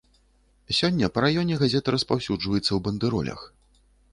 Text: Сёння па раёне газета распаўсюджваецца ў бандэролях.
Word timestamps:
Сёння 0.77 1.09
па 1.17 1.23
раёне 1.25 1.59
газета 1.61 1.87
распаўсюджваецца 1.97 2.67
ў 2.73 2.79
бандэролях. 2.89 3.39